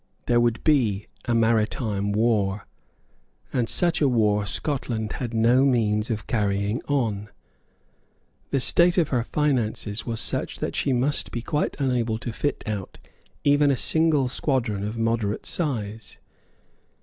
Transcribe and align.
There 0.25 0.39
would 0.39 0.63
be 0.63 1.05
a 1.25 1.35
maritime 1.35 2.11
war; 2.11 2.65
and 3.53 3.69
such 3.69 4.01
a 4.01 4.09
war 4.09 4.47
Scotland 4.47 5.11
had 5.11 5.31
no 5.31 5.63
means 5.63 6.09
of 6.09 6.25
carrying 6.25 6.81
on. 6.87 7.29
The 8.49 8.59
state 8.59 8.97
of 8.97 9.09
her 9.09 9.21
finances 9.21 10.03
was 10.03 10.19
such 10.19 10.57
that 10.57 10.75
she 10.75 10.91
must 10.91 11.29
be 11.31 11.43
quite 11.43 11.75
unable 11.79 12.17
to 12.17 12.33
fit 12.33 12.63
out 12.65 12.97
even 13.43 13.69
a 13.69 13.77
single 13.77 14.27
squadron 14.27 14.83
of 14.83 14.97
moderate 14.97 15.45
size. 15.45 16.17